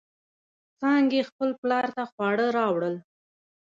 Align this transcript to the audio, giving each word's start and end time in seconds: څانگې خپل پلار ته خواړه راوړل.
څانگې 0.79 1.21
خپل 1.29 1.49
پلار 1.61 1.87
ته 1.95 2.03
خواړه 2.11 2.45
راوړل. 2.57 2.95